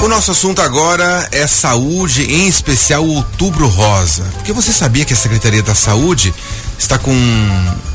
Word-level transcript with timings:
O 0.00 0.06
nosso 0.06 0.30
assunto 0.30 0.62
agora 0.62 1.28
é 1.32 1.44
saúde, 1.48 2.22
em 2.22 2.46
especial 2.46 3.04
Outubro 3.04 3.66
Rosa. 3.66 4.22
Porque 4.34 4.52
você 4.52 4.72
sabia 4.72 5.04
que 5.04 5.12
a 5.12 5.16
Secretaria 5.16 5.60
da 5.60 5.74
Saúde 5.74 6.32
está 6.78 6.96
com, 6.96 7.12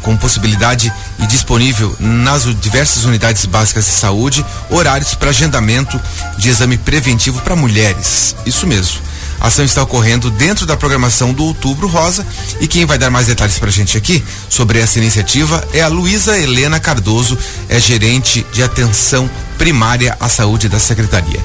com 0.01 0.17
possibilidade 0.17 0.91
e 1.17 1.25
disponível 1.25 1.95
nas 2.01 2.43
diversas 2.59 3.05
unidades 3.05 3.45
básicas 3.45 3.85
de 3.85 3.91
saúde 3.91 4.45
horários 4.69 5.15
para 5.15 5.29
agendamento 5.29 5.99
de 6.37 6.49
exame 6.49 6.77
preventivo 6.77 7.41
para 7.41 7.55
mulheres. 7.55 8.35
Isso 8.45 8.67
mesmo. 8.67 8.99
A 9.39 9.47
ação 9.47 9.63
está 9.63 9.81
ocorrendo 9.81 10.29
dentro 10.29 10.65
da 10.65 10.75
programação 10.75 11.31
do 11.31 11.45
Outubro 11.45 11.87
Rosa 11.87 12.27
e 12.59 12.67
quem 12.67 12.85
vai 12.85 12.97
dar 12.97 13.09
mais 13.09 13.27
detalhes 13.27 13.57
para 13.57 13.69
a 13.69 13.71
gente 13.71 13.97
aqui 13.97 14.21
sobre 14.49 14.79
essa 14.79 14.99
iniciativa 14.99 15.65
é 15.73 15.81
a 15.81 15.87
Luísa 15.87 16.37
Helena 16.37 16.81
Cardoso, 16.81 17.37
é 17.69 17.79
gerente 17.79 18.45
de 18.51 18.61
atenção 18.61 19.29
primária 19.57 20.17
à 20.19 20.27
saúde 20.27 20.67
da 20.67 20.79
Secretaria. 20.79 21.41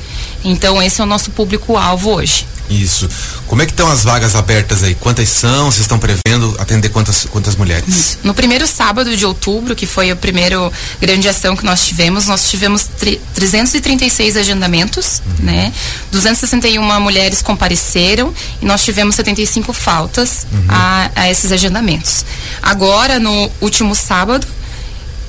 Então 0.43 0.81
esse 0.81 1.01
é 1.01 1.03
o 1.03 1.07
nosso 1.07 1.31
público-alvo 1.31 2.11
hoje. 2.11 2.45
Isso. 2.71 3.09
Como 3.47 3.61
é 3.61 3.65
que 3.65 3.73
estão 3.73 3.91
as 3.91 4.03
vagas 4.03 4.35
abertas 4.35 4.81
aí? 4.83 4.95
Quantas 4.95 5.27
são? 5.27 5.65
Vocês 5.65 5.81
estão 5.81 5.99
prevendo 5.99 6.55
atender 6.57 6.89
quantas, 6.89 7.25
quantas 7.25 7.55
mulheres? 7.55 7.87
Isso. 7.87 8.19
No 8.23 8.33
primeiro 8.33 8.65
sábado 8.65 9.15
de 9.15 9.25
outubro, 9.25 9.75
que 9.75 9.85
foi 9.85 10.09
a 10.09 10.15
primeira 10.15 10.57
grande 10.99 11.27
ação 11.27 11.55
que 11.55 11.65
nós 11.65 11.85
tivemos, 11.85 12.27
nós 12.27 12.49
tivemos 12.49 12.87
336 13.33 14.37
agendamentos, 14.37 15.21
uhum. 15.25 15.45
né? 15.45 15.73
261 16.11 17.01
mulheres 17.01 17.41
compareceram 17.41 18.33
e 18.61 18.65
nós 18.65 18.83
tivemos 18.85 19.15
75 19.15 19.73
faltas 19.73 20.47
uhum. 20.51 20.65
a, 20.69 21.11
a 21.15 21.29
esses 21.29 21.51
agendamentos. 21.51 22.25
Agora, 22.61 23.19
no 23.19 23.51
último 23.59 23.93
sábado, 23.93 24.47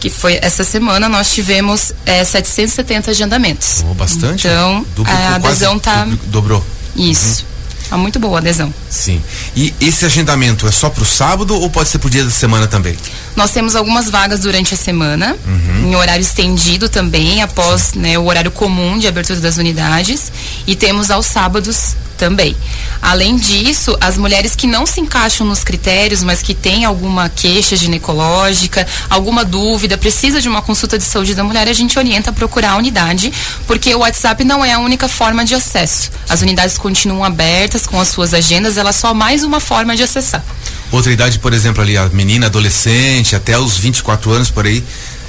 que 0.03 0.11
foi 0.11 0.37
essa 0.43 0.65
semana, 0.65 1.09
nós 1.09 1.33
tivemos 1.33 1.93
é, 2.05 2.25
770 2.25 3.13
agendamentos. 3.13 3.85
Oh, 3.89 3.95
bastante. 3.95 4.49
Então, 4.49 4.85
Duplicou, 4.97 5.25
a 5.25 5.35
adesão 5.37 5.77
está. 5.77 6.09
Dobrou. 6.25 6.65
Isso. 6.97 7.43
Uhum. 7.43 7.89
Tá 7.89 7.97
muito 7.97 8.19
boa 8.19 8.39
a 8.39 8.41
adesão. 8.41 8.75
Sim. 8.91 9.23
E 9.55 9.73
esse 9.81 10.05
agendamento 10.05 10.67
é 10.67 10.73
só 10.73 10.91
para 10.91 11.05
o 11.05 11.07
sábado 11.07 11.55
ou 11.55 11.71
pode 11.71 11.89
ser 11.89 11.99
por 11.99 12.11
dia 12.11 12.25
da 12.25 12.31
semana 12.33 12.67
também? 12.67 12.97
Nós 13.37 13.53
temos 13.53 13.77
algumas 13.77 14.11
vagas 14.11 14.41
durante 14.41 14.75
a 14.75 14.77
semana, 14.77 15.37
uhum. 15.47 15.91
em 15.93 15.95
horário 15.95 16.23
estendido 16.23 16.89
também, 16.89 17.41
após 17.41 17.95
né, 17.95 18.19
o 18.19 18.25
horário 18.25 18.51
comum 18.51 18.99
de 18.99 19.07
abertura 19.07 19.39
das 19.39 19.57
unidades. 19.57 20.33
E 20.67 20.75
temos 20.75 21.13
aos 21.13 21.27
sábados 21.27 21.95
também. 22.13 22.57
Além 23.01 23.37
disso, 23.37 23.97
as 24.01 24.17
mulheres 24.17 24.55
que 24.55 24.67
não 24.67 24.87
se 24.87 25.01
encaixam 25.01 25.47
nos 25.47 25.65
critérios, 25.65 26.23
mas 26.23 26.41
que 26.41 26.55
têm 26.55 26.85
alguma 26.85 27.29
queixa 27.29 27.77
ginecológica, 27.77 28.87
alguma 29.11 29.45
dúvida, 29.45 29.99
precisa 29.99 30.41
de 30.41 30.49
uma 30.49 30.63
consulta 30.63 30.97
de 30.99 31.05
saúde 31.05 31.35
da 31.35 31.43
mulher, 31.43 31.69
a 31.69 31.73
gente 31.73 31.99
orienta 31.99 32.31
a 32.31 32.33
procurar 32.33 32.73
a 32.73 32.77
unidade, 32.77 33.33
porque 33.67 33.95
o 33.95 33.99
WhatsApp 34.01 34.45
não 34.45 34.65
é 34.65 34.73
a 34.73 34.79
única 34.79 35.09
forma 35.09 35.45
de 35.45 35.55
acesso. 35.55 36.11
As 36.29 36.43
unidades 36.43 36.79
continuam 36.79 37.25
abertas 37.25 37.87
com 37.87 38.01
as 38.01 38.09
suas 38.09 38.33
agendas, 38.35 38.77
ela 38.77 38.91
é 38.91 38.93
só 38.93 39.13
mais 39.13 39.43
uma 39.43 39.61
forma 39.61 39.97
de 39.97 40.03
acessar. 40.03 40.45
Outra 40.91 41.11
idade, 41.11 41.39
por 41.39 41.55
exemplo, 41.55 41.83
ali 41.83 41.97
a 41.97 42.09
menina, 42.11 42.47
adolescente, 42.47 43.35
até 43.35 43.59
os 43.59 43.79
24 43.79 44.31
anos 44.31 44.51
por 44.51 44.67
aí, 44.67 44.85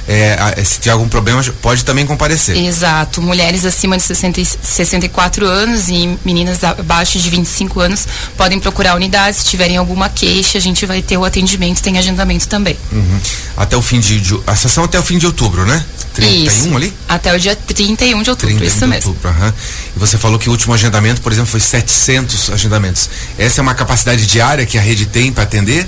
é, 0.08 0.64
se 0.64 0.80
tiver 0.80 0.91
algum 0.91 1.08
problema, 1.08 1.44
pode 1.62 1.86
também 1.86 2.06
comparecer. 2.06 2.58
Exato. 2.58 3.22
Mulheres 3.22 3.64
acima 3.64 3.97
de 3.97 4.03
60, 4.03 4.41
64 4.62 5.47
anos 5.47 5.88
e 5.88 6.18
meninas 6.25 6.64
abaixo 6.64 7.18
de 7.18 7.30
25 7.30 7.80
anos 7.80 8.08
podem 8.36 8.59
procurar 8.59 8.92
a 8.92 8.96
unidade. 8.96 9.38
Se 9.38 9.46
tiverem 9.46 9.78
alguma 9.78 10.09
queixa, 10.09 10.58
a 10.58 10.62
gente 10.62 10.86
vai 10.86 11.02
ter 11.02 11.18
o 11.18 11.24
atendimento, 11.24 11.81
tem 11.81 11.97
agendamento 11.97 12.47
também. 12.47 12.78
Uhum. 12.92 13.19
Até 13.56 13.78
o 13.78 13.81
fim 13.81 14.00
de, 14.00 14.19
de. 14.19 14.40
A 14.46 14.56
sessão 14.56 14.84
até 14.84 15.00
o 15.00 15.03
fim 15.03 15.18
de 15.18 15.25
outubro, 15.25 15.66
né? 15.66 15.84
31 16.13 16.46
isso. 16.46 16.75
ali? 16.75 16.94
Até 17.08 17.34
o 17.34 17.40
dia 17.40 17.56
31 17.56 18.22
de 18.22 18.30
outubro, 18.30 18.56
31 18.56 18.68
isso 18.68 18.80
de 18.80 18.88
mesmo. 18.88 19.09
Outubro, 19.09 19.30
uhum. 19.31 19.53
E 19.96 20.00
você 20.00 20.18
falou 20.18 20.38
que 20.38 20.47
o 20.47 20.52
último 20.52 20.74
agendamento, 20.74 21.22
por 21.22 21.31
exemplo, 21.31 21.50
foi 21.50 21.59
700 21.59 22.52
agendamentos. 22.52 23.09
Essa 23.38 23.62
é 23.62 23.63
uma 23.63 23.74
capacidade 23.74 24.25
diária 24.25 24.66
que 24.66 24.78
a 24.78 24.81
rede 24.81 25.06
tem 25.06 25.31
para 25.31 25.44
atender? 25.44 25.88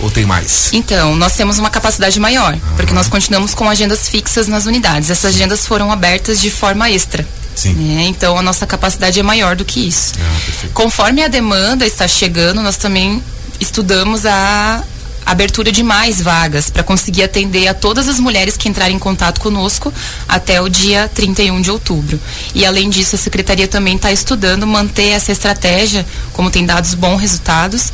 Ou 0.00 0.10
tem 0.10 0.24
mais? 0.24 0.70
Então, 0.72 1.14
nós 1.14 1.34
temos 1.34 1.58
uma 1.58 1.70
capacidade 1.70 2.18
maior, 2.18 2.54
uhum. 2.54 2.76
porque 2.76 2.92
nós 2.92 3.08
continuamos 3.08 3.54
com 3.54 3.68
agendas 3.68 4.08
fixas 4.08 4.48
nas 4.48 4.66
unidades. 4.66 5.10
Essas 5.10 5.34
agendas 5.34 5.66
foram 5.66 5.92
abertas 5.92 6.40
de 6.40 6.50
forma 6.50 6.90
extra. 6.90 7.26
Sim. 7.54 7.74
Né? 7.74 8.04
Então 8.04 8.38
a 8.38 8.42
nossa 8.42 8.66
capacidade 8.66 9.20
é 9.20 9.22
maior 9.22 9.54
do 9.54 9.64
que 9.64 9.86
isso. 9.86 10.14
Ah, 10.18 10.68
Conforme 10.72 11.22
a 11.22 11.28
demanda 11.28 11.86
está 11.86 12.08
chegando, 12.08 12.62
nós 12.62 12.76
também 12.76 13.22
estudamos 13.60 14.24
a 14.24 14.82
abertura 15.26 15.70
de 15.70 15.82
mais 15.82 16.20
vagas 16.20 16.70
para 16.70 16.82
conseguir 16.82 17.22
atender 17.22 17.68
a 17.68 17.74
todas 17.74 18.08
as 18.08 18.18
mulheres 18.18 18.56
que 18.56 18.68
entrarem 18.68 18.96
em 18.96 18.98
contato 18.98 19.40
conosco 19.40 19.92
até 20.26 20.60
o 20.60 20.68
dia 20.68 21.10
31 21.14 21.60
de 21.60 21.70
outubro. 21.70 22.18
E 22.54 22.64
além 22.64 22.88
disso, 22.88 23.14
a 23.14 23.18
secretaria 23.18 23.68
também 23.68 23.96
está 23.96 24.10
estudando 24.10 24.66
manter 24.66 25.10
essa 25.10 25.30
estratégia, 25.30 26.06
como 26.32 26.50
tem 26.50 26.64
dado 26.64 26.96
bons 26.96 27.20
resultados, 27.20 27.92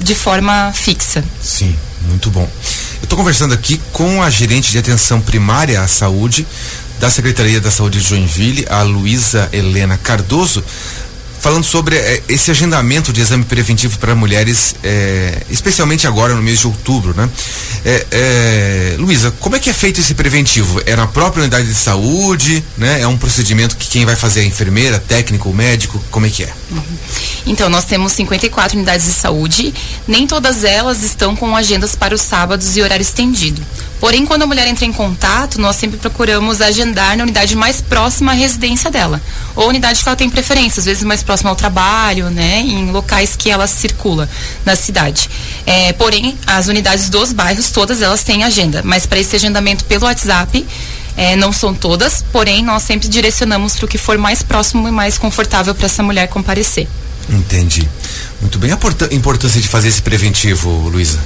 de 0.00 0.14
forma 0.14 0.72
fixa. 0.74 1.24
Sim, 1.42 1.74
muito 2.08 2.30
bom. 2.30 2.48
Eu 3.00 3.04
estou 3.04 3.18
conversando 3.18 3.54
aqui 3.54 3.80
com 3.92 4.22
a 4.22 4.30
gerente 4.30 4.70
de 4.70 4.78
atenção 4.78 5.20
primária 5.20 5.80
à 5.80 5.88
saúde 5.88 6.46
da 6.98 7.08
Secretaria 7.08 7.60
da 7.60 7.70
Saúde 7.70 8.00
de 8.00 8.08
Joinville, 8.08 8.66
a 8.68 8.82
Luísa 8.82 9.48
Helena 9.52 9.96
Cardoso, 9.96 10.64
falando 11.40 11.64
sobre 11.64 11.96
é, 11.96 12.22
esse 12.28 12.50
agendamento 12.50 13.12
de 13.12 13.20
exame 13.20 13.44
preventivo 13.44 13.98
para 13.98 14.14
mulheres, 14.14 14.74
é, 14.82 15.42
especialmente 15.48 16.06
agora 16.06 16.34
no 16.34 16.42
mês 16.42 16.60
de 16.60 16.66
outubro, 16.66 17.14
né? 17.14 17.28
É, 17.84 18.96
Luísa, 18.98 19.32
como 19.40 19.56
é 19.56 19.58
que 19.58 19.70
é 19.70 19.72
feito 19.72 20.00
esse 20.00 20.14
preventivo? 20.14 20.80
É 20.86 20.96
na 20.96 21.06
própria 21.06 21.42
unidade 21.42 21.66
de 21.66 21.74
saúde, 21.74 22.64
né? 22.76 23.00
É 23.00 23.06
um 23.06 23.16
procedimento 23.16 23.76
que 23.76 23.88
quem 23.88 24.04
vai 24.04 24.16
fazer 24.16 24.40
é 24.40 24.42
a 24.42 24.46
enfermeira, 24.46 24.98
técnico, 24.98 25.52
médico, 25.52 26.02
como 26.10 26.26
é 26.26 26.30
que 26.30 26.44
é? 26.44 26.52
Uhum. 26.70 26.82
Então, 27.46 27.68
nós 27.68 27.84
temos 27.84 28.12
54 28.12 28.76
unidades 28.76 29.06
de 29.06 29.12
saúde, 29.12 29.72
nem 30.06 30.26
todas 30.26 30.64
elas 30.64 31.02
estão 31.02 31.34
com 31.34 31.56
agendas 31.56 31.94
para 31.94 32.14
os 32.14 32.20
sábados 32.20 32.76
e 32.76 32.82
horário 32.82 33.02
estendido. 33.02 33.62
Porém, 34.00 34.24
quando 34.24 34.42
a 34.42 34.46
mulher 34.46 34.66
entra 34.68 34.84
em 34.84 34.92
contato, 34.92 35.60
nós 35.60 35.76
sempre 35.76 35.98
procuramos 35.98 36.60
agendar 36.60 37.16
na 37.16 37.24
unidade 37.24 37.56
mais 37.56 37.80
próxima 37.80 38.32
à 38.32 38.34
residência 38.34 38.90
dela. 38.90 39.20
Ou 39.56 39.68
unidade 39.68 40.02
que 40.02 40.08
ela 40.08 40.16
tem 40.16 40.30
preferência, 40.30 40.80
às 40.80 40.86
vezes 40.86 41.02
mais 41.02 41.22
próxima 41.22 41.50
ao 41.50 41.56
trabalho, 41.56 42.30
né? 42.30 42.60
Em 42.60 42.90
locais 42.90 43.34
que 43.36 43.50
ela 43.50 43.66
circula 43.66 44.28
na 44.64 44.76
cidade. 44.76 45.28
É, 45.66 45.92
porém, 45.94 46.38
as 46.46 46.68
unidades 46.68 47.08
dos 47.08 47.32
bairros, 47.32 47.70
todas 47.70 48.00
elas 48.00 48.22
têm 48.22 48.44
agenda. 48.44 48.82
Mas 48.84 49.04
para 49.04 49.18
esse 49.18 49.34
agendamento 49.34 49.84
pelo 49.84 50.04
WhatsApp, 50.04 50.64
é, 51.16 51.34
não 51.34 51.52
são 51.52 51.74
todas, 51.74 52.24
porém 52.32 52.64
nós 52.64 52.84
sempre 52.84 53.08
direcionamos 53.08 53.74
para 53.74 53.86
o 53.86 53.88
que 53.88 53.98
for 53.98 54.16
mais 54.16 54.40
próximo 54.40 54.86
e 54.86 54.92
mais 54.92 55.18
confortável 55.18 55.74
para 55.74 55.86
essa 55.86 56.02
mulher 56.02 56.28
comparecer. 56.28 56.86
Entendi. 57.28 57.86
Muito 58.40 58.58
bem. 58.58 58.70
A 58.70 59.14
importância 59.14 59.60
de 59.60 59.66
fazer 59.66 59.88
esse 59.88 60.00
preventivo, 60.00 60.70
Luísa? 60.88 61.18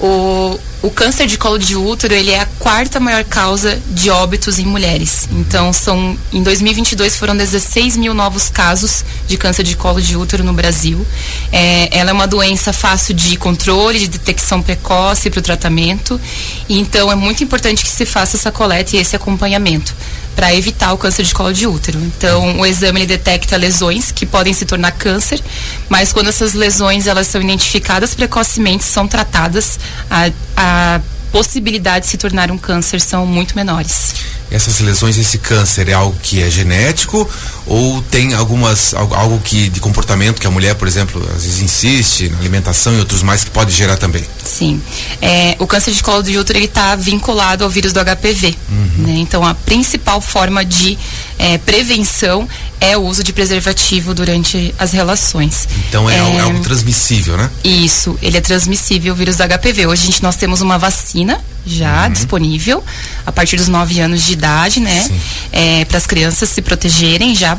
O, 0.00 0.58
o 0.82 0.90
câncer 0.90 1.26
de 1.26 1.38
colo 1.38 1.58
de 1.58 1.76
útero 1.76 2.12
ele 2.12 2.30
é 2.30 2.40
a 2.40 2.46
quarta 2.58 2.98
maior 2.98 3.24
causa 3.24 3.80
de 3.90 4.10
óbitos 4.10 4.58
em 4.58 4.66
mulheres. 4.66 5.28
Então, 5.30 5.72
são 5.72 6.18
em 6.32 6.42
2022 6.42 7.16
foram 7.16 7.36
16 7.36 7.96
mil 7.96 8.12
novos 8.12 8.50
casos 8.50 9.04
de 9.26 9.36
câncer 9.36 9.62
de 9.62 9.76
colo 9.76 10.00
de 10.00 10.16
útero 10.16 10.42
no 10.42 10.52
Brasil. 10.52 11.06
É, 11.52 11.96
ela 11.96 12.10
é 12.10 12.12
uma 12.12 12.26
doença 12.26 12.72
fácil 12.72 13.14
de 13.14 13.36
controle, 13.36 13.98
de 13.98 14.08
detecção 14.08 14.60
precoce 14.60 15.30
para 15.30 15.38
o 15.38 15.42
tratamento. 15.42 16.20
Então, 16.68 17.10
é 17.10 17.14
muito 17.14 17.42
importante 17.44 17.84
que 17.84 17.90
se 17.90 18.04
faça 18.04 18.36
essa 18.36 18.50
coleta 18.50 18.96
e 18.96 18.98
esse 18.98 19.14
acompanhamento 19.16 19.94
para 20.34 20.54
evitar 20.54 20.92
o 20.92 20.98
câncer 20.98 21.22
de 21.24 21.34
colo 21.34 21.52
de 21.52 21.66
útero. 21.66 21.98
Então, 22.00 22.58
o 22.60 22.66
exame 22.66 23.06
detecta 23.06 23.56
lesões 23.56 24.10
que 24.10 24.26
podem 24.26 24.52
se 24.52 24.64
tornar 24.64 24.92
câncer, 24.92 25.40
mas 25.88 26.12
quando 26.12 26.28
essas 26.28 26.54
lesões 26.54 27.06
elas 27.06 27.26
são 27.26 27.40
identificadas 27.40 28.14
precocemente, 28.14 28.84
são 28.84 29.06
tratadas, 29.06 29.78
a, 30.10 30.30
a 30.56 31.00
possibilidade 31.30 32.04
de 32.04 32.10
se 32.10 32.16
tornar 32.16 32.50
um 32.50 32.58
câncer 32.58 33.00
são 33.00 33.26
muito 33.26 33.56
menores 33.56 34.14
essas 34.50 34.80
lesões, 34.80 35.16
esse 35.18 35.38
câncer 35.38 35.88
é 35.88 35.92
algo 35.92 36.16
que 36.22 36.42
é 36.42 36.50
genético 36.50 37.28
ou 37.66 38.02
tem 38.02 38.34
algumas 38.34 38.94
algo, 38.94 39.40
que 39.40 39.68
de 39.68 39.80
comportamento 39.80 40.40
que 40.40 40.46
a 40.46 40.50
mulher, 40.50 40.74
por 40.74 40.86
exemplo, 40.86 41.22
às 41.34 41.44
vezes 41.44 41.60
insiste 41.60 42.28
na 42.28 42.38
alimentação 42.38 42.94
e 42.94 42.98
outros 42.98 43.22
mais 43.22 43.42
que 43.42 43.50
pode 43.50 43.72
gerar 43.72 43.96
também? 43.96 44.24
Sim, 44.44 44.80
é, 45.20 45.56
o 45.58 45.66
câncer 45.66 45.92
de 45.92 46.02
colo 46.02 46.22
de 46.22 46.36
útero 46.38 46.58
ele 46.58 46.66
está 46.66 46.94
vinculado 46.94 47.64
ao 47.64 47.70
vírus 47.70 47.92
do 47.92 48.00
HPV, 48.00 48.56
uhum. 48.68 49.04
né? 49.04 49.14
Então 49.16 49.44
a 49.44 49.54
principal 49.54 50.20
forma 50.20 50.64
de 50.64 50.98
é, 51.38 51.58
prevenção 51.58 52.48
é 52.80 52.96
o 52.96 53.02
uso 53.02 53.22
de 53.22 53.32
preservativo 53.32 54.14
durante 54.14 54.74
as 54.78 54.92
relações. 54.92 55.68
Então 55.88 56.08
é, 56.08 56.16
é, 56.16 56.18
algo, 56.18 56.38
é 56.38 56.40
algo 56.40 56.60
transmissível, 56.60 57.36
né? 57.36 57.50
Isso, 57.62 58.18
ele 58.22 58.36
é 58.36 58.40
transmissível 58.40 59.12
o 59.12 59.16
vírus 59.16 59.36
do 59.36 59.44
HPV. 59.44 59.86
Hoje 59.86 60.02
a 60.02 60.06
gente 60.06 60.22
nós 60.22 60.36
temos 60.36 60.60
uma 60.60 60.78
vacina 60.78 61.40
já 61.66 62.04
uhum. 62.04 62.12
disponível 62.12 62.84
a 63.24 63.32
partir 63.32 63.56
dos 63.56 63.68
9 63.68 64.00
anos 64.00 64.24
de 64.24 64.32
idade, 64.32 64.80
né? 64.80 65.10
É, 65.50 65.84
para 65.86 65.98
as 65.98 66.06
crianças 66.06 66.48
se 66.48 66.60
protegerem 66.60 67.34
já 67.34 67.56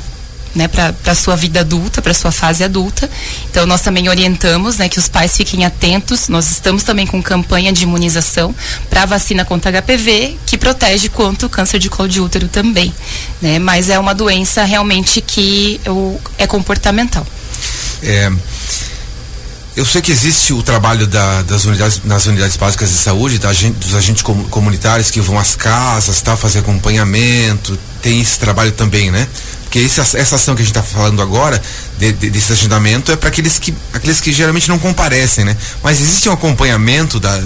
né, 0.55 0.67
para 0.67 0.93
a 1.05 1.15
sua 1.15 1.35
vida 1.35 1.59
adulta, 1.59 2.01
para 2.01 2.11
a 2.11 2.15
sua 2.15 2.31
fase 2.31 2.63
adulta. 2.63 3.09
Então 3.51 3.65
nós 3.65 3.81
também 3.81 4.07
orientamos, 4.09 4.77
né, 4.77 4.87
que 4.89 4.97
os 4.97 5.09
pais 5.09 5.35
fiquem 5.35 5.65
atentos. 5.65 6.29
Nós 6.29 6.49
estamos 6.49 6.83
também 6.83 7.05
com 7.05 7.21
campanha 7.21 7.71
de 7.73 7.83
imunização 7.83 8.55
para 8.89 9.03
a 9.03 9.05
vacina 9.05 9.43
contra 9.43 9.71
HPV, 9.81 10.37
que 10.45 10.57
protege 10.57 11.09
contra 11.09 11.45
o 11.45 11.49
câncer 11.49 11.77
de 11.77 11.89
colo 11.89 12.07
de 12.07 12.21
útero 12.21 12.47
também, 12.47 12.93
né? 13.41 13.59
Mas 13.59 13.89
é 13.89 13.99
uma 13.99 14.15
doença 14.15 14.63
realmente 14.63 15.21
que 15.21 15.79
é 16.37 16.47
comportamental. 16.47 17.25
É, 18.01 18.31
eu 19.75 19.83
sei 19.83 20.01
que 20.01 20.09
existe 20.09 20.53
o 20.53 20.63
trabalho 20.63 21.05
da, 21.05 21.41
das 21.41 21.65
unidades, 21.65 22.01
nas 22.05 22.25
unidades 22.27 22.55
básicas 22.55 22.89
de 22.89 22.95
saúde, 22.95 23.37
da, 23.39 23.51
dos 23.51 23.93
agentes 23.93 24.23
comunitários 24.23 25.11
que 25.11 25.19
vão 25.19 25.37
às 25.37 25.53
casas, 25.53 26.21
tá, 26.21 26.37
fazer 26.37 26.59
acompanhamento, 26.59 27.77
tem 28.01 28.21
esse 28.21 28.39
trabalho 28.39 28.71
também, 28.71 29.11
né? 29.11 29.27
Porque 29.75 29.85
essa, 29.87 30.17
essa 30.17 30.35
ação 30.37 30.55
que 30.55 30.61
a 30.61 30.65
gente 30.65 30.71
está 30.71 30.81
falando 30.81 31.21
agora, 31.21 31.61
de, 31.97 32.11
de, 32.13 32.29
desse 32.29 32.51
agendamento, 32.51 33.11
é 33.11 33.15
para 33.15 33.29
aqueles 33.29 33.57
que, 33.57 33.73
aqueles 33.93 34.19
que 34.19 34.31
geralmente 34.31 34.67
não 34.67 34.77
comparecem, 34.77 35.45
né? 35.45 35.55
Mas 35.81 36.01
existe 36.01 36.27
um 36.27 36.33
acompanhamento 36.33 37.19
da, 37.19 37.41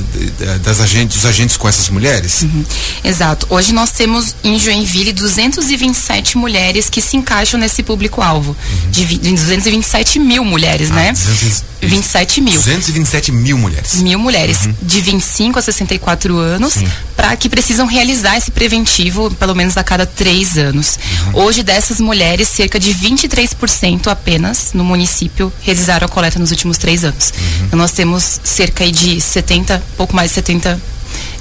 das 0.62 0.80
agentes, 0.82 1.18
dos 1.18 1.26
agentes 1.26 1.56
com 1.56 1.68
essas 1.68 1.90
mulheres? 1.90 2.42
Uhum. 2.42 2.66
Exato. 3.04 3.46
Hoje 3.50 3.74
nós 3.74 3.92
temos 3.92 4.36
em 4.44 4.60
Joinville 4.60 5.14
227 5.14 6.38
mulheres 6.38 6.90
que 6.90 7.02
se 7.02 7.16
encaixam 7.18 7.60
nesse 7.60 7.84
público-alvo. 7.84 8.56
Uhum. 8.86 8.92
De, 8.92 9.06
de 9.06 9.32
227 9.32 10.20
mil 10.20 10.44
mulheres, 10.44 10.90
ah, 10.92 10.96
né? 10.96 11.12
200, 11.12 11.64
27 11.82 12.42
mil. 12.42 12.54
227 12.56 13.32
mil 13.32 13.58
mulheres. 13.58 13.96
Mil 13.96 14.20
mulheres, 14.20 14.66
uhum. 14.66 14.76
de 14.82 15.02
25 15.02 15.60
a 15.60 15.62
64 15.62 16.38
anos, 16.38 16.76
para 17.16 17.36
que 17.38 17.48
precisam 17.48 17.86
realizar 17.86 18.38
esse 18.38 18.52
preventivo 18.52 19.32
pelo 19.36 19.56
menos 19.56 19.78
a 19.78 19.84
cada 19.84 20.06
três 20.06 20.58
anos. 20.58 20.98
Uhum. 21.34 21.44
Hoje, 21.44 21.64
dessas 21.64 22.00
mulheres, 22.00 22.48
cerca 22.48 22.80
de 22.80 22.94
23% 22.94 24.08
apenas 24.08 24.39
no 24.74 24.84
município 24.84 25.52
realizaram 25.62 26.06
a 26.06 26.10
coleta 26.10 26.40
nos 26.40 26.52
últimos 26.52 26.78
três 26.78 27.04
anos. 27.04 27.32
Uhum. 27.32 27.66
Então, 27.66 27.80
nós 27.80 27.92
temos 27.92 28.40
cerca 28.44 28.90
de 28.92 29.20
70, 29.20 29.82
pouco 29.98 30.16
mais 30.16 30.30
de 30.30 30.36
70 30.36 30.80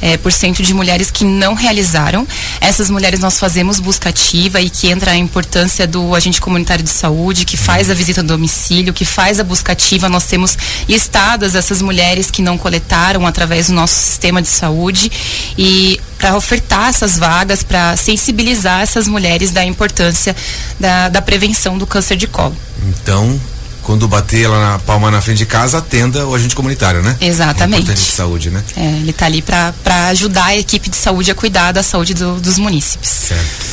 é, 0.00 0.16
por 0.16 0.32
cento 0.32 0.62
de 0.62 0.72
mulheres 0.72 1.10
que 1.10 1.24
não 1.24 1.54
realizaram. 1.54 2.26
Essas 2.60 2.90
mulheres 2.90 3.20
nós 3.20 3.38
fazemos 3.38 3.80
busca 3.80 4.08
ativa 4.08 4.60
e 4.60 4.70
que 4.70 4.88
entra 4.88 5.12
a 5.12 5.16
importância 5.16 5.86
do 5.86 6.14
agente 6.14 6.40
comunitário 6.40 6.84
de 6.84 6.90
saúde, 6.90 7.44
que 7.44 7.56
faz 7.56 7.90
a 7.90 7.94
visita 7.94 8.22
do 8.22 8.28
domicílio, 8.28 8.92
que 8.92 9.04
faz 9.04 9.40
a 9.40 9.44
busca 9.44 9.72
ativa. 9.72 10.08
Nós 10.08 10.24
temos 10.24 10.56
listadas 10.88 11.54
essas 11.54 11.82
mulheres 11.82 12.30
que 12.30 12.42
não 12.42 12.56
coletaram 12.56 13.26
através 13.26 13.68
do 13.68 13.74
nosso 13.74 13.94
sistema 13.94 14.40
de 14.40 14.48
saúde 14.48 15.10
e 15.56 16.00
para 16.18 16.36
ofertar 16.36 16.88
essas 16.88 17.16
vagas, 17.16 17.62
para 17.62 17.96
sensibilizar 17.96 18.80
essas 18.80 19.06
mulheres 19.06 19.50
da 19.50 19.64
importância 19.64 20.34
da, 20.78 21.08
da 21.08 21.22
prevenção 21.22 21.78
do 21.78 21.86
câncer 21.86 22.16
de 22.16 22.26
colo. 22.26 22.56
Então, 22.88 23.40
quando 23.82 24.06
bater 24.06 24.48
lá 24.48 24.72
na 24.72 24.78
palma 24.80 25.10
na 25.10 25.20
frente 25.20 25.38
de 25.38 25.46
casa, 25.46 25.78
atenda 25.78 26.26
o 26.26 26.34
agente 26.34 26.54
comunitário, 26.54 27.02
né? 27.02 27.16
Exatamente. 27.20 27.90
É 27.90 27.94
de 27.94 28.00
saúde, 28.00 28.50
né? 28.50 28.62
É, 28.76 28.84
ele 28.84 29.10
está 29.10 29.26
ali 29.26 29.40
para 29.40 29.72
ajudar 30.10 30.46
a 30.46 30.56
equipe 30.56 30.90
de 30.90 30.96
saúde 30.96 31.30
a 31.30 31.34
cuidar 31.34 31.72
da 31.72 31.82
saúde 31.82 32.12
do, 32.12 32.40
dos 32.40 32.58
munícipes. 32.58 33.08
Certo. 33.08 33.66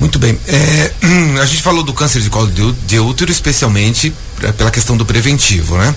Muito 0.00 0.18
bem. 0.18 0.38
É, 0.46 0.92
a 1.40 1.46
gente 1.46 1.62
falou 1.62 1.82
do 1.82 1.94
câncer 1.94 2.20
de 2.20 2.28
colo 2.28 2.52
de 2.86 2.98
útero, 3.00 3.30
especialmente 3.30 4.12
pela 4.56 4.70
questão 4.70 4.96
do 4.96 5.06
preventivo, 5.06 5.76
né? 5.78 5.94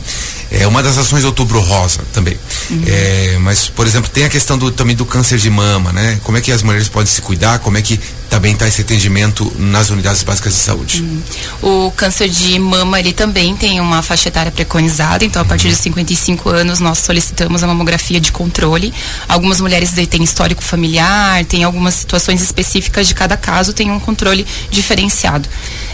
É 0.52 0.68
uma 0.68 0.84
das 0.84 0.98
ações 0.98 1.22
de 1.22 1.28
Outubro 1.28 1.62
Rosa 1.62 2.02
também. 2.12 2.38
Uhum. 2.70 2.84
É, 2.86 3.38
mas, 3.40 3.70
por 3.70 3.88
exemplo, 3.88 4.10
tem 4.10 4.26
a 4.26 4.30
questão 4.30 4.58
do, 4.58 4.70
também 4.70 4.96
do 4.96 5.06
câncer 5.06 5.38
de 5.38 5.50
mama, 5.50 5.94
né? 5.94 6.20
Como 6.24 6.38
é 6.38 6.42
que 6.42 6.52
as 6.52 6.62
mulheres 6.62 6.90
podem 6.90 7.12
se 7.12 7.22
cuidar? 7.22 7.60
Como 7.60 7.78
é 7.78 7.82
que 7.82 7.98
também 8.30 8.54
está 8.54 8.68
esse 8.68 8.82
atendimento 8.82 9.52
nas 9.58 9.90
unidades 9.90 10.24
básicas 10.24 10.54
de 10.54 10.60
saúde? 10.60 11.02
Uhum. 11.02 11.88
O 11.88 11.92
câncer 11.92 12.30
de 12.30 12.60
mama, 12.60 13.00
ele 13.00 13.14
também 13.14 13.56
tem 13.56 13.80
uma 13.80 14.02
faixa 14.02 14.28
etária 14.28 14.52
preconizada, 14.52 15.24
então 15.24 15.42
a 15.42 15.46
partir 15.46 15.68
uhum. 15.68 15.74
de 15.74 15.80
55 15.80 16.50
anos 16.50 16.80
nós 16.80 17.00
solicitamos 17.00 17.64
a 17.64 17.68
mamografia 17.68 18.20
de 18.20 18.32
controle. 18.32 18.94
Algumas 19.30 19.62
mulheres 19.62 19.92
têm 20.10 20.24
histórico 20.24 20.62
familiar, 20.64 21.46
tem 21.46 21.64
algumas 21.64 21.94
situações 21.94 22.42
específicas 22.42 23.08
de 23.08 23.14
cada 23.14 23.38
caso, 23.38 23.74
tem 23.74 23.90
um 23.90 24.00
controle 24.00 24.46
diferenciado. 24.70 25.48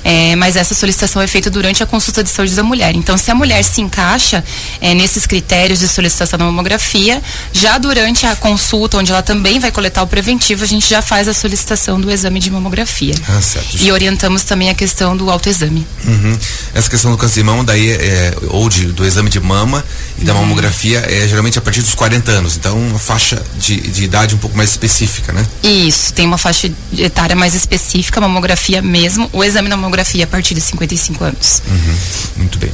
É, 0.03 0.35
mas 0.35 0.55
essa 0.55 0.73
solicitação 0.73 1.21
é 1.21 1.27
feita 1.27 1.49
durante 1.49 1.83
a 1.83 1.85
consulta 1.85 2.23
de 2.23 2.29
saúde 2.29 2.55
da 2.55 2.63
mulher. 2.63 2.95
Então, 2.95 3.17
se 3.17 3.29
a 3.29 3.35
mulher 3.35 3.63
se 3.63 3.81
encaixa 3.81 4.43
é, 4.81 4.93
nesses 4.93 5.25
critérios 5.25 5.79
de 5.79 5.87
solicitação 5.87 6.37
da 6.37 6.45
mamografia, 6.45 7.21
já 7.51 7.77
durante 7.77 8.25
a 8.25 8.35
consulta, 8.35 8.97
onde 8.97 9.11
ela 9.11 9.21
também 9.21 9.59
vai 9.59 9.71
coletar 9.71 10.03
o 10.03 10.07
preventivo, 10.07 10.63
a 10.63 10.67
gente 10.67 10.87
já 10.89 11.01
faz 11.01 11.27
a 11.27 11.33
solicitação 11.33 11.99
do 11.99 12.11
exame 12.11 12.39
de 12.39 12.51
mamografia. 12.51 13.15
Ah, 13.27 13.41
certo. 13.41 13.77
E 13.79 13.91
orientamos 13.91 14.43
também 14.43 14.69
a 14.69 14.73
questão 14.73 15.15
do 15.15 15.29
autoexame. 15.29 15.85
Uhum. 16.05 16.37
Essa 16.73 16.89
questão 16.89 17.11
do 17.11 17.17
câncer 17.17 17.41
de 17.41 17.43
mama, 17.43 17.63
daí, 17.63 17.91
é, 17.91 18.35
ou 18.49 18.69
de, 18.69 18.87
do 18.87 19.05
exame 19.05 19.29
de 19.29 19.39
mama 19.39 19.83
e 20.17 20.25
da 20.25 20.33
uhum. 20.33 20.41
mamografia, 20.41 20.99
é 20.99 21.27
geralmente 21.27 21.57
a 21.57 21.61
partir 21.61 21.81
dos 21.81 21.93
40 21.95 22.31
anos. 22.31 22.57
Então, 22.57 22.77
uma 22.77 22.99
faixa 22.99 23.41
de, 23.57 23.79
de 23.79 24.03
idade 24.03 24.35
um 24.35 24.37
pouco 24.37 24.55
mais 24.57 24.71
específica, 24.71 25.33
né? 25.33 25.45
Isso, 25.63 26.13
tem 26.13 26.25
uma 26.25 26.37
faixa 26.37 26.71
etária 26.97 27.35
mais 27.35 27.53
específica, 27.53 28.19
mamografia 28.21 28.81
mesmo. 28.81 29.29
O 29.33 29.43
exame 29.43 29.69
da 29.69 29.77
mamografia 29.77 30.23
a 30.23 30.27
partir 30.27 30.53
de 30.53 30.61
55 30.61 31.23
anos. 31.23 31.61
Uhum. 31.67 31.95
Muito 32.37 32.57
bem. 32.57 32.71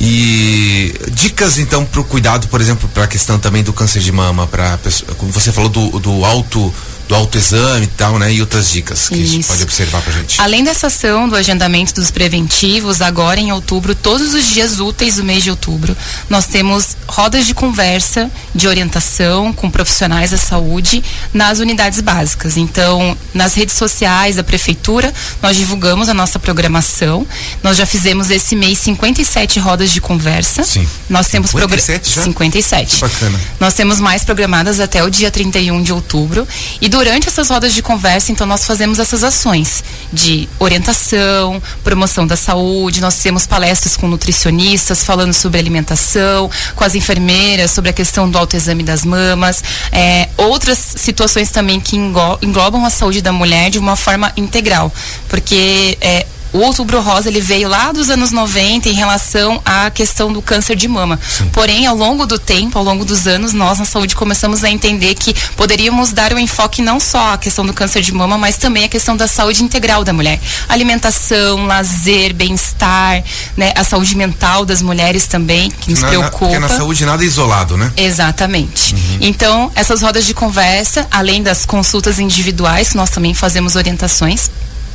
E 0.00 0.94
dicas 1.12 1.58
então 1.58 1.84
para 1.84 2.00
o 2.00 2.04
cuidado, 2.04 2.48
por 2.48 2.60
exemplo, 2.60 2.88
para 2.88 3.04
a 3.04 3.06
questão 3.06 3.38
também 3.38 3.62
do 3.62 3.72
câncer 3.72 4.00
de 4.00 4.10
mama, 4.10 4.46
para 4.46 4.78
como 5.18 5.30
você 5.30 5.52
falou 5.52 5.68
do, 5.68 6.00
do 6.00 6.24
alto 6.24 6.72
do 7.10 7.16
autoexame 7.16 7.86
e 7.86 7.88
tal, 7.88 8.20
né? 8.20 8.32
E 8.32 8.40
outras 8.40 8.70
dicas 8.70 9.08
que 9.08 9.16
Isso. 9.16 9.24
a 9.24 9.32
gente 9.34 9.46
pode 9.48 9.62
observar 9.64 10.00
pra 10.00 10.12
gente. 10.12 10.40
Além 10.40 10.62
dessa 10.62 10.86
ação 10.86 11.28
do 11.28 11.34
agendamento 11.34 11.92
dos 11.92 12.08
preventivos, 12.08 13.02
agora 13.02 13.40
em 13.40 13.50
outubro, 13.50 13.96
todos 13.96 14.32
os 14.32 14.46
dias 14.46 14.78
úteis 14.78 15.16
do 15.16 15.24
mês 15.24 15.42
de 15.42 15.50
outubro, 15.50 15.96
nós 16.28 16.46
temos 16.46 16.96
rodas 17.08 17.48
de 17.48 17.52
conversa, 17.52 18.30
de 18.54 18.68
orientação 18.68 19.52
com 19.52 19.68
profissionais 19.68 20.30
da 20.30 20.36
saúde 20.36 21.02
nas 21.34 21.58
unidades 21.58 22.00
básicas. 22.00 22.56
Então, 22.56 23.18
nas 23.34 23.54
redes 23.54 23.74
sociais 23.74 24.36
da 24.36 24.44
prefeitura, 24.44 25.12
nós 25.42 25.56
divulgamos 25.56 26.08
a 26.08 26.14
nossa 26.14 26.38
programação. 26.38 27.26
Nós 27.60 27.76
já 27.76 27.86
fizemos 27.86 28.30
esse 28.30 28.54
mês 28.54 28.78
57 28.78 29.58
rodas 29.58 29.90
de 29.90 30.00
conversa. 30.00 30.62
Sim. 30.62 30.86
Nós 31.08 31.26
temos 31.26 31.50
57 31.50 32.14
já? 32.14 32.22
57. 32.22 32.98
Bacana. 32.98 33.40
Nós 33.58 33.74
temos 33.74 33.98
mais 33.98 34.22
programadas 34.22 34.78
até 34.78 35.02
o 35.02 35.10
dia 35.10 35.28
31 35.28 35.82
de 35.82 35.92
outubro 35.92 36.46
e 36.80 36.88
do 36.88 36.99
durante 37.00 37.28
essas 37.28 37.48
rodas 37.48 37.72
de 37.72 37.80
conversa, 37.80 38.30
então, 38.30 38.46
nós 38.46 38.66
fazemos 38.66 38.98
essas 38.98 39.24
ações 39.24 39.82
de 40.12 40.46
orientação, 40.58 41.62
promoção 41.82 42.26
da 42.26 42.36
saúde, 42.36 43.00
nós 43.00 43.16
temos 43.22 43.46
palestras 43.46 43.96
com 43.96 44.06
nutricionistas 44.06 45.02
falando 45.02 45.32
sobre 45.32 45.58
alimentação, 45.58 46.50
com 46.76 46.84
as 46.84 46.94
enfermeiras 46.94 47.70
sobre 47.70 47.88
a 47.88 47.94
questão 47.94 48.30
do 48.30 48.36
autoexame 48.36 48.82
das 48.82 49.02
mamas, 49.02 49.64
é, 49.90 50.28
outras 50.36 50.76
situações 50.76 51.48
também 51.48 51.80
que 51.80 51.96
englobam 51.96 52.84
a 52.84 52.90
saúde 52.90 53.22
da 53.22 53.32
mulher 53.32 53.70
de 53.70 53.78
uma 53.78 53.96
forma 53.96 54.30
integral, 54.36 54.92
porque 55.26 55.96
é, 56.02 56.26
o 56.52 56.58
outubro 56.58 57.00
rosa 57.00 57.28
ele 57.28 57.40
veio 57.40 57.68
lá 57.68 57.92
dos 57.92 58.10
anos 58.10 58.32
90 58.32 58.88
em 58.88 58.92
relação 58.92 59.60
à 59.64 59.90
questão 59.90 60.32
do 60.32 60.42
câncer 60.42 60.76
de 60.76 60.88
mama. 60.88 61.18
Sim. 61.26 61.48
Porém, 61.52 61.86
ao 61.86 61.96
longo 61.96 62.26
do 62.26 62.38
tempo, 62.38 62.78
ao 62.78 62.84
longo 62.84 63.04
dos 63.04 63.26
anos, 63.26 63.52
nós 63.52 63.78
na 63.78 63.84
saúde 63.84 64.16
começamos 64.16 64.64
a 64.64 64.70
entender 64.70 65.14
que 65.14 65.34
poderíamos 65.56 66.12
dar 66.12 66.32
o 66.32 66.36
um 66.36 66.38
enfoque 66.38 66.82
não 66.82 66.98
só 66.98 67.34
à 67.34 67.38
questão 67.38 67.64
do 67.64 67.72
câncer 67.72 68.02
de 68.02 68.12
mama, 68.12 68.36
mas 68.36 68.56
também 68.56 68.84
à 68.84 68.88
questão 68.88 69.16
da 69.16 69.28
saúde 69.28 69.62
integral 69.62 70.04
da 70.04 70.12
mulher. 70.12 70.40
Alimentação, 70.68 71.66
lazer, 71.66 72.34
bem-estar, 72.34 73.22
né? 73.56 73.72
A 73.76 73.84
saúde 73.84 74.16
mental 74.16 74.64
das 74.64 74.82
mulheres 74.82 75.26
também, 75.26 75.70
que 75.70 75.90
nos 75.90 76.02
na, 76.02 76.08
preocupa. 76.08 76.38
Porque 76.38 76.58
na 76.58 76.68
saúde 76.68 77.04
nada 77.04 77.22
é 77.22 77.26
isolado, 77.26 77.76
né? 77.76 77.92
Exatamente. 77.96 78.94
Uhum. 78.94 79.18
Então, 79.20 79.72
essas 79.74 80.02
rodas 80.02 80.26
de 80.26 80.34
conversa, 80.34 81.06
além 81.10 81.42
das 81.42 81.64
consultas 81.64 82.18
individuais, 82.18 82.94
nós 82.94 83.10
também 83.10 83.34
fazemos 83.34 83.76
orientações, 83.76 84.50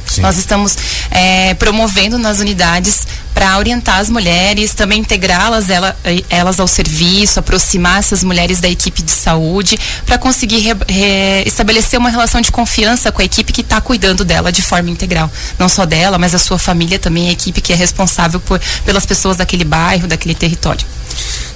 Sim. 0.07 0.21
Nós 0.21 0.37
estamos 0.37 0.77
é, 1.11 1.53
promovendo 1.55 2.17
nas 2.17 2.39
unidades 2.39 3.07
para 3.33 3.57
orientar 3.57 3.99
as 3.99 4.09
mulheres, 4.09 4.73
também 4.73 5.01
integrá-las 5.01 5.69
ela, 5.69 5.95
elas 6.29 6.57
ao 6.57 6.67
serviço, 6.67 7.39
aproximar 7.39 7.99
essas 7.99 8.23
mulheres 8.23 8.61
da 8.61 8.69
equipe 8.69 9.01
de 9.01 9.11
saúde, 9.11 9.77
para 10.05 10.17
conseguir 10.17 10.59
re, 10.59 10.73
re, 10.87 11.43
estabelecer 11.45 11.99
uma 11.99 12.09
relação 12.09 12.39
de 12.39 12.49
confiança 12.49 13.11
com 13.11 13.21
a 13.21 13.25
equipe 13.25 13.51
que 13.51 13.59
está 13.59 13.81
cuidando 13.81 14.23
dela 14.23 14.51
de 14.51 14.61
forma 14.61 14.89
integral. 14.89 15.29
Não 15.59 15.67
só 15.67 15.85
dela, 15.85 16.17
mas 16.17 16.33
a 16.33 16.39
sua 16.39 16.57
família 16.57 16.97
também, 16.97 17.27
a 17.27 17.31
equipe 17.33 17.59
que 17.59 17.73
é 17.73 17.75
responsável 17.75 18.39
por, 18.39 18.61
pelas 18.85 19.05
pessoas 19.05 19.37
daquele 19.37 19.65
bairro, 19.65 20.07
daquele 20.07 20.35
território 20.35 20.85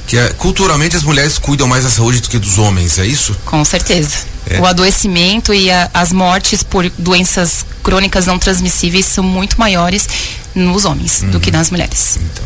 que 0.10 0.18
é, 0.18 0.30
culturalmente 0.40 0.96
as 0.96 1.04
mulheres 1.04 1.38
cuidam 1.38 1.68
mais 1.68 1.84
da 1.84 1.90
saúde 1.92 2.20
do 2.20 2.30
que 2.30 2.40
dos 2.40 2.58
homens, 2.58 2.98
é 2.98 3.06
isso? 3.06 3.36
Com 3.46 3.64
certeza. 3.64 4.18
É. 4.50 4.60
O 4.60 4.66
adoecimento 4.66 5.54
e 5.54 5.70
a, 5.72 5.90
as 5.94 6.12
mortes 6.12 6.64
por 6.64 6.90
doenças 6.98 7.66
crônicas 7.84 8.26
não 8.26 8.40
transmissíveis 8.40 9.06
são 9.06 9.24
muito 9.24 9.60
maiores 9.60 10.08
nos 10.56 10.86
homens 10.86 11.22
uhum. 11.22 11.32
do 11.32 11.40
que 11.40 11.50
uhum. 11.50 11.58
nas 11.58 11.70
mulheres. 11.70 12.18
Então, 12.18 12.46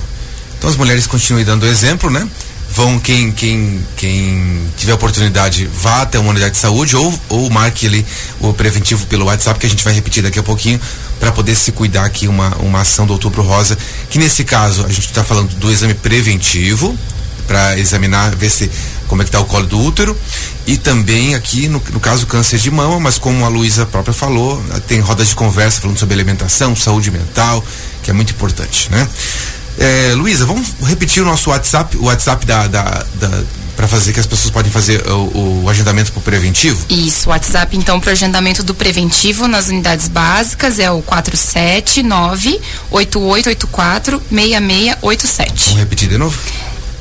então 0.57 0.69
as 0.69 0.75
mulheres 0.75 1.07
continuem 1.07 1.45
dando 1.45 1.65
exemplo, 1.65 2.09
né? 2.09 2.27
Vão, 2.75 2.99
quem, 2.99 3.31
quem, 3.31 3.85
quem 3.95 4.63
tiver 4.75 4.93
oportunidade, 4.93 5.67
vá 5.67 6.01
até 6.01 6.17
uma 6.17 6.31
unidade 6.31 6.55
de 6.55 6.59
saúde 6.59 6.95
ou, 6.95 7.13
ou 7.29 7.49
marque 7.49 7.85
ali 7.85 8.03
o 8.39 8.51
preventivo 8.51 9.05
pelo 9.05 9.25
WhatsApp, 9.25 9.59
que 9.59 9.67
a 9.67 9.69
gente 9.69 9.83
vai 9.83 9.93
repetir 9.93 10.23
daqui 10.23 10.39
a 10.39 10.43
pouquinho, 10.43 10.81
para 11.19 11.31
poder 11.31 11.53
se 11.53 11.71
cuidar 11.71 12.03
aqui, 12.03 12.27
uma, 12.27 12.55
uma 12.55 12.81
ação 12.81 13.05
do 13.05 13.13
Outubro 13.13 13.43
Rosa, 13.43 13.77
que 14.09 14.17
nesse 14.17 14.43
caso 14.43 14.85
a 14.85 14.89
gente 14.89 15.05
está 15.05 15.23
falando 15.23 15.53
do 15.55 15.71
exame 15.71 15.93
preventivo, 15.93 16.97
para 17.45 17.77
examinar, 17.77 18.35
ver 18.35 18.49
se 18.49 18.71
como 19.07 19.21
é 19.21 19.25
que 19.25 19.29
está 19.29 19.39
o 19.39 19.45
colo 19.45 19.65
do 19.65 19.79
útero 19.79 20.17
e 20.65 20.77
também 20.77 21.35
aqui 21.35 21.67
no, 21.67 21.81
no 21.91 21.99
caso 21.99 22.25
câncer 22.25 22.57
de 22.57 22.71
mama, 22.71 22.99
mas 22.99 23.17
como 23.17 23.45
a 23.45 23.47
Luísa 23.47 23.85
própria 23.85 24.13
falou, 24.13 24.63
tem 24.87 24.99
rodas 24.99 25.29
de 25.29 25.35
conversa 25.35 25.81
falando 25.81 25.97
sobre 25.97 26.13
alimentação, 26.13 26.75
saúde 26.75 27.11
mental, 27.11 27.63
que 28.01 28.09
é 28.09 28.13
muito 28.13 28.31
importante, 28.31 28.89
né? 28.91 29.07
É, 29.77 30.13
Luísa, 30.15 30.45
vamos 30.45 30.67
repetir 30.83 31.23
o 31.23 31.25
nosso 31.25 31.49
WhatsApp, 31.49 31.97
o 31.97 32.05
WhatsApp 32.05 32.45
da, 32.45 32.67
da, 32.67 33.05
da 33.15 33.43
para 33.75 33.87
fazer 33.87 34.13
que 34.13 34.19
as 34.19 34.25
pessoas 34.25 34.51
podem 34.51 34.71
fazer 34.71 35.05
o, 35.07 35.63
o 35.63 35.69
agendamento 35.69 36.11
para 36.11 36.19
o 36.19 36.23
preventivo? 36.23 36.85
Isso, 36.89 37.27
o 37.27 37.31
WhatsApp 37.31 37.75
então 37.75 37.99
para 37.99 38.09
o 38.09 38.11
agendamento 38.11 38.63
do 38.63 38.73
preventivo 38.73 39.47
nas 39.47 39.67
unidades 39.67 40.07
básicas 40.07 40.79
é 40.79 40.91
o 40.91 41.01
479 41.01 42.61
8884 42.91 44.21
6687. 44.29 45.63
Vamos 45.65 45.79
repetir 45.79 46.09
de 46.09 46.17
novo? 46.17 46.37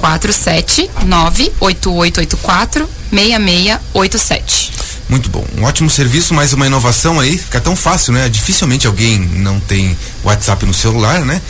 4798884 0.03 2.89
6687. 3.13 4.73
Muito 5.09 5.29
bom. 5.29 5.45
Um 5.59 5.65
ótimo 5.65 5.91
serviço, 5.91 6.33
mais 6.33 6.53
uma 6.55 6.67
inovação 6.67 7.21
aí. 7.21 7.37
Fica 7.37 7.61
tão 7.61 7.77
fácil, 7.77 8.15
né? 8.15 8.29
Dificilmente 8.29 8.87
alguém 8.87 9.19
não 9.19 9.61
tem 9.61 9.97
WhatsApp 10.25 10.65
no 10.65 10.73
celular, 10.73 11.25
né? 11.25 11.41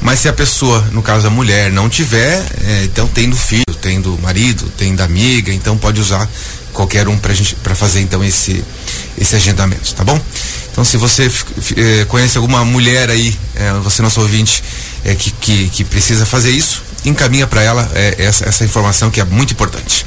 Mas 0.00 0.20
se 0.20 0.28
a 0.28 0.32
pessoa, 0.32 0.80
no 0.92 1.02
caso 1.02 1.26
a 1.26 1.30
mulher, 1.30 1.70
não 1.70 1.88
tiver, 1.88 2.42
é, 2.64 2.84
então 2.84 3.06
tem 3.06 3.28
do 3.28 3.36
filho, 3.36 3.64
tem 3.80 4.00
do 4.00 4.18
marido, 4.18 4.64
tem 4.76 4.94
da 4.94 5.04
amiga, 5.04 5.52
então 5.52 5.76
pode 5.76 6.00
usar 6.00 6.28
qualquer 6.72 7.08
um 7.08 7.18
para 7.18 7.74
fazer 7.74 8.00
então 8.00 8.24
esse 8.24 8.64
esse 9.18 9.36
agendamento, 9.36 9.94
tá 9.94 10.02
bom? 10.02 10.18
Então 10.72 10.84
se 10.84 10.96
você 10.96 11.30
é, 11.76 12.04
conhece 12.06 12.36
alguma 12.38 12.64
mulher 12.64 13.10
aí, 13.10 13.36
é, 13.54 13.72
você 13.82 14.02
nosso 14.02 14.20
ouvinte, 14.20 14.62
é, 15.04 15.14
que, 15.14 15.30
que, 15.32 15.68
que 15.68 15.84
precisa 15.84 16.24
fazer 16.24 16.50
isso, 16.50 16.82
encaminha 17.04 17.46
para 17.46 17.62
ela 17.62 17.90
é, 17.94 18.16
essa, 18.18 18.48
essa 18.48 18.64
informação 18.64 19.10
que 19.10 19.20
é 19.20 19.24
muito 19.24 19.52
importante. 19.52 20.06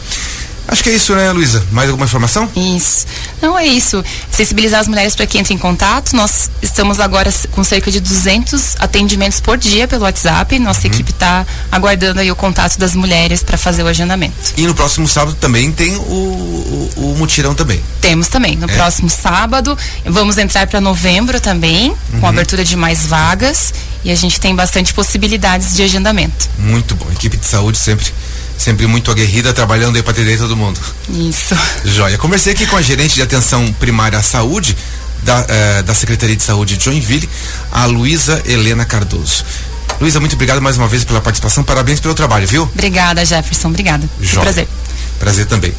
Acho 0.73 0.83
que 0.83 0.89
é 0.89 0.95
isso, 0.95 1.13
né, 1.13 1.31
Luísa? 1.31 1.63
Mais 1.71 1.87
alguma 1.87 2.07
informação? 2.07 2.49
Isso. 2.55 3.05
Não 3.39 3.59
é 3.59 3.63
isso. 3.63 4.03
Sensibilizar 4.31 4.79
as 4.79 4.87
mulheres 4.87 5.15
para 5.15 5.27
que 5.27 5.37
entrem 5.37 5.55
em 5.55 5.59
contato. 5.59 6.15
Nós 6.15 6.49
estamos 6.63 6.99
agora 6.99 7.31
com 7.51 7.63
cerca 7.63 7.91
de 7.91 7.99
200 7.99 8.77
atendimentos 8.79 9.39
por 9.39 9.55
dia 9.55 9.87
pelo 9.87 10.01
WhatsApp. 10.01 10.57
Nossa 10.57 10.87
uhum. 10.87 10.93
equipe 10.93 11.11
está 11.11 11.45
aguardando 11.71 12.21
aí 12.21 12.31
o 12.31 12.35
contato 12.35 12.79
das 12.79 12.95
mulheres 12.95 13.43
para 13.43 13.55
fazer 13.55 13.83
o 13.83 13.87
agendamento. 13.87 14.33
E 14.57 14.65
no 14.65 14.73
próximo 14.73 15.07
sábado 15.07 15.37
também 15.39 15.71
tem 15.71 15.95
o, 15.95 15.99
o, 15.99 16.91
o 16.95 17.15
mutirão 17.19 17.53
também. 17.53 17.79
Temos 18.01 18.27
também. 18.27 18.55
No 18.55 18.67
é. 18.67 18.73
próximo 18.73 19.11
sábado 19.11 19.77
vamos 20.03 20.39
entrar 20.39 20.65
para 20.65 20.81
novembro 20.81 21.39
também, 21.39 21.91
uhum. 21.91 22.19
com 22.19 22.25
abertura 22.25 22.65
de 22.65 22.75
mais 22.75 23.05
vagas 23.05 23.71
e 24.03 24.09
a 24.09 24.15
gente 24.15 24.39
tem 24.39 24.55
bastante 24.55 24.91
possibilidades 24.91 25.75
de 25.75 25.83
agendamento. 25.83 26.49
Muito 26.57 26.95
bom. 26.95 27.05
Equipe 27.11 27.37
de 27.37 27.45
saúde 27.45 27.77
sempre 27.77 28.11
sempre 28.57 28.87
muito 28.87 29.11
aguerrida, 29.11 29.53
trabalhando 29.53 29.95
aí 29.95 30.03
para 30.03 30.11
atender 30.11 30.37
todo 30.37 30.55
mundo. 30.55 30.79
Isso. 31.09 31.55
Joia. 31.85 32.17
Conversei 32.17 32.53
aqui 32.53 32.65
com 32.65 32.75
a 32.75 32.81
gerente 32.81 33.15
de 33.15 33.21
atenção 33.21 33.71
primária 33.73 34.17
à 34.17 34.23
saúde 34.23 34.75
da, 35.23 35.45
eh, 35.47 35.83
da 35.83 35.93
Secretaria 35.93 36.35
de 36.35 36.43
Saúde 36.43 36.77
de 36.77 36.85
Joinville, 36.85 37.29
a 37.71 37.85
Luísa 37.85 38.41
Helena 38.45 38.85
Cardoso. 38.85 39.45
Luísa, 39.99 40.19
muito 40.19 40.33
obrigado 40.33 40.61
mais 40.61 40.77
uma 40.77 40.87
vez 40.87 41.03
pela 41.03 41.21
participação. 41.21 41.63
Parabéns 41.63 41.99
pelo 41.99 42.13
trabalho, 42.13 42.47
viu? 42.47 42.63
Obrigada, 42.63 43.23
Jefferson. 43.25 43.69
Obrigada. 43.69 44.09
Joia. 44.19 44.41
Prazer. 44.41 44.67
Prazer 45.19 45.45
também. 45.45 45.73